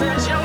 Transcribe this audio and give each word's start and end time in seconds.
message 0.00 0.43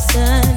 sun. 0.00 0.49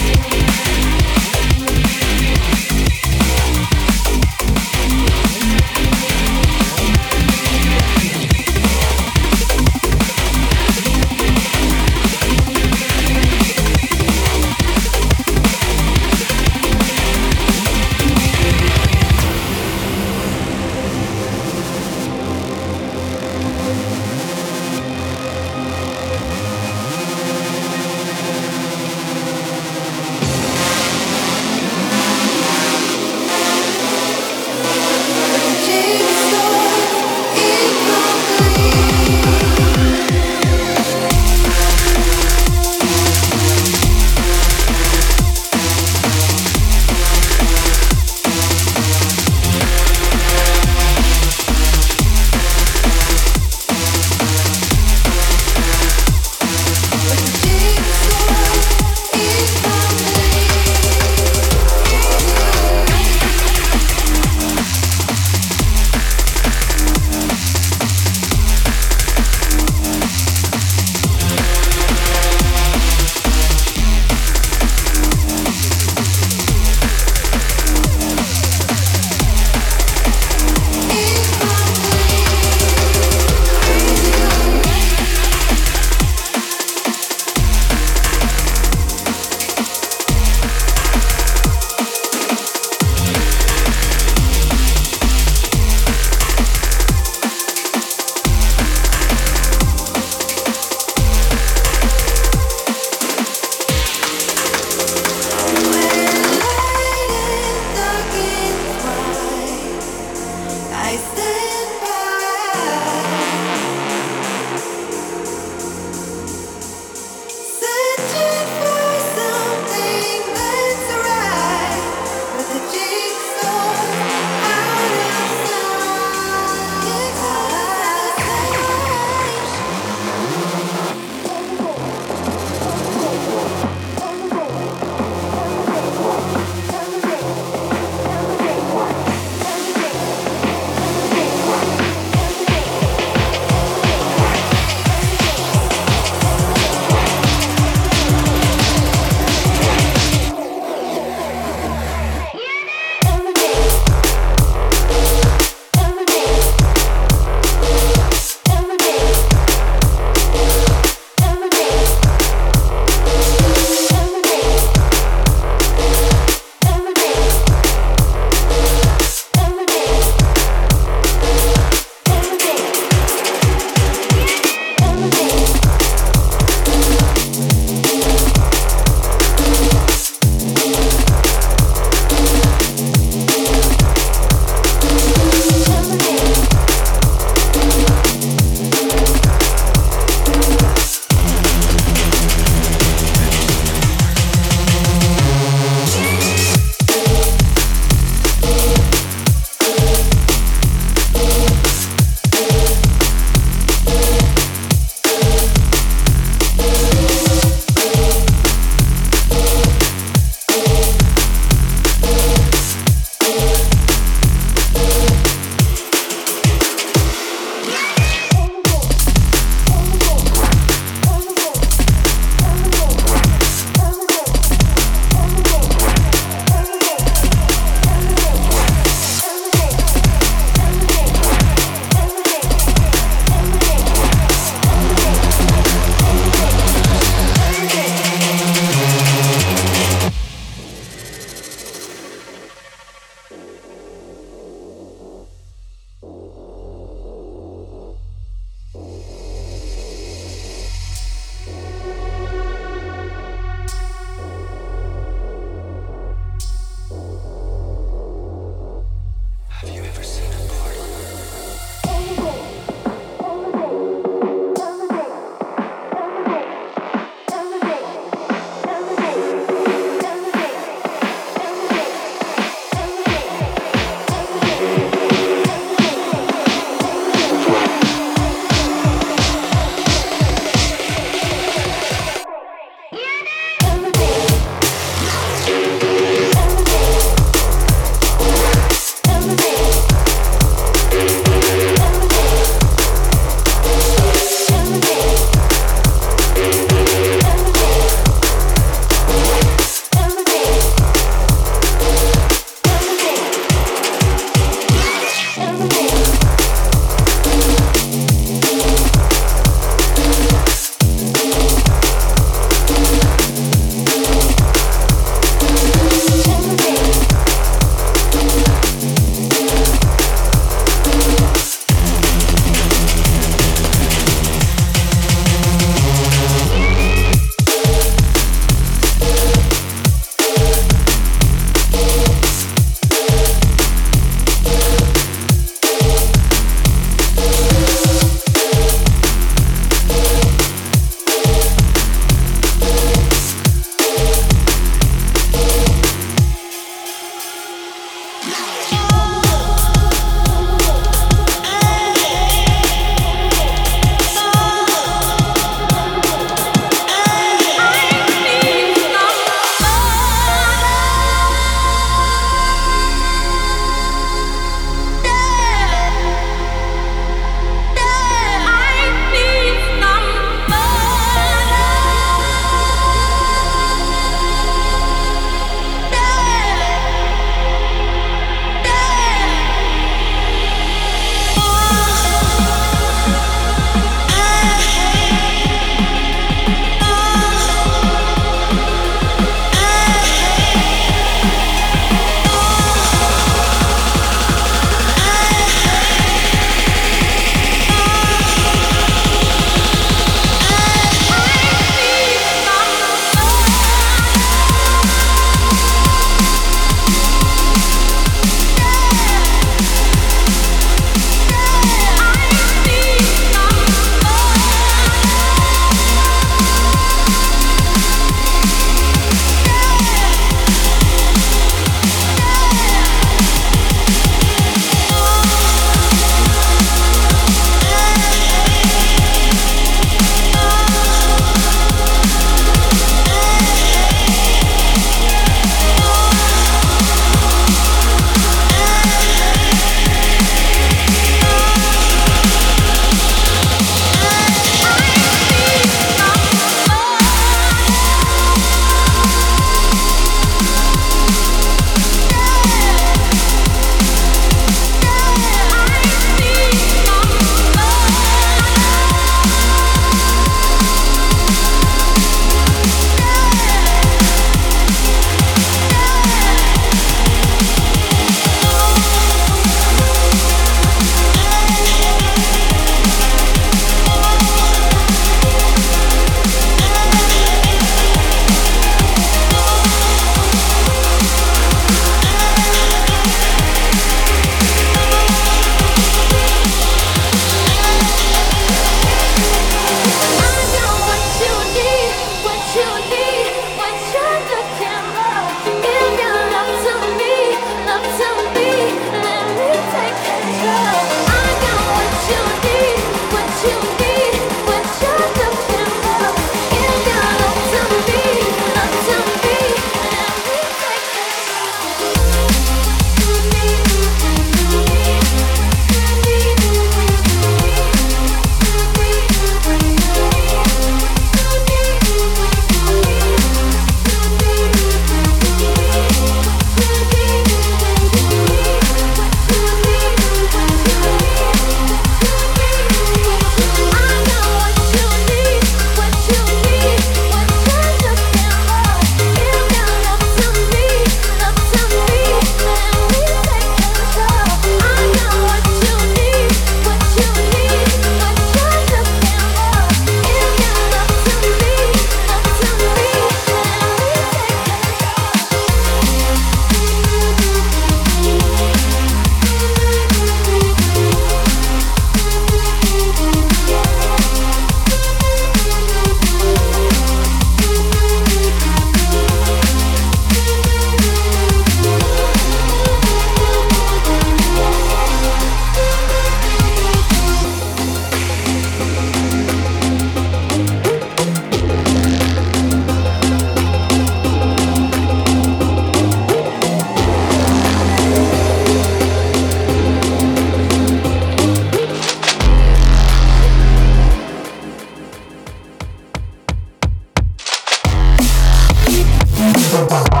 Bye. 599.70 600.00